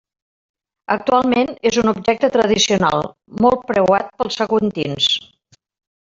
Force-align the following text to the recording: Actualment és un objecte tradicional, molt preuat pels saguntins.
Actualment 0.93 1.51
és 1.71 1.77
un 1.81 1.91
objecte 1.91 2.29
tradicional, 2.37 3.05
molt 3.45 3.69
preuat 3.73 4.09
pels 4.23 4.41
saguntins. 4.43 5.13